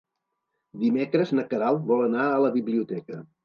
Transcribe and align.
Dimecres 0.83 1.35
na 1.41 1.45
Queralt 1.53 1.87
vol 1.95 2.05
anar 2.09 2.27
a 2.33 2.43
la 2.49 2.53
biblioteca. 2.61 3.25